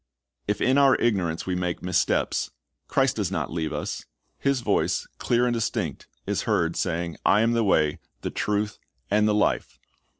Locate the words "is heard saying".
6.25-7.17